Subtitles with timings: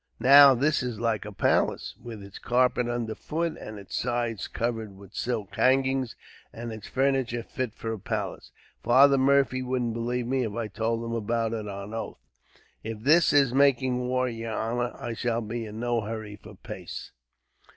[0.19, 4.97] Now this is like a palace, with its carpet under foot, and its sides covered
[4.97, 6.15] with silk hangings,
[6.51, 8.49] and its furniture fit for a palace.
[8.81, 12.17] Father Murphy wouldn't believe me, if I told him about it on oath.
[12.83, 17.11] If this is making war, yer honor, I shall be in no hurry for pace."